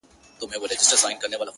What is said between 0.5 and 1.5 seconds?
گوله غواړي خپل ځان ته،